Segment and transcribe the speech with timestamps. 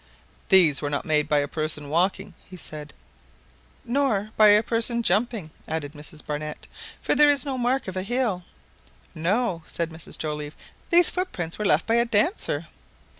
[0.49, 2.91] "These were not made by a person walking," he said.
[3.85, 6.65] "Nor by a person jumping," added Mrs Barnett;
[7.03, 8.43] "for there is no mark of a heel."
[9.13, 10.55] "No," said Mrs Joliffe;
[10.89, 12.65] "these footprints were left by a dancer."